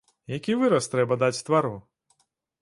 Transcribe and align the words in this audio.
Які 0.35 0.55
выраз 0.61 0.87
трэба 0.93 1.19
даць 1.25 1.43
твару? 1.51 1.75